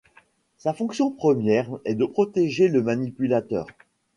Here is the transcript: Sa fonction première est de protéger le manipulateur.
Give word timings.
Sa 0.57 0.73
fonction 0.73 1.11
première 1.11 1.69
est 1.85 1.93
de 1.93 2.05
protéger 2.07 2.69
le 2.69 2.81
manipulateur. 2.81 3.67